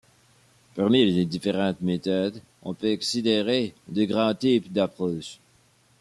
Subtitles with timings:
[0.73, 5.37] Parmi les différentes méthodes, on peut considérer deux grands types d'approches.